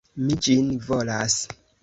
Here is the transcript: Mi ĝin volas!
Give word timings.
Mi 0.29 0.37
ĝin 0.47 0.71
volas! 0.89 1.39